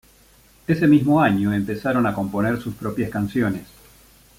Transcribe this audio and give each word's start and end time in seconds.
Ese 0.65 0.87
mismo 0.87 1.21
año 1.21 1.53
empezaron 1.53 2.07
a 2.07 2.15
componer 2.15 2.59
sus 2.59 2.73
propias 2.73 3.11
canciones. 3.11 3.67